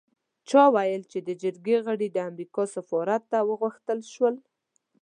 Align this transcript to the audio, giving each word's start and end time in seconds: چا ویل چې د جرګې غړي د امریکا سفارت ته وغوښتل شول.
چا 0.49 0.63
ویل 0.75 1.03
چې 1.11 1.19
د 1.27 1.29
جرګې 1.41 1.77
غړي 1.85 2.07
د 2.11 2.17
امریکا 2.29 2.63
سفارت 2.75 3.23
ته 3.31 3.39
وغوښتل 3.49 3.99
شول. 4.13 4.35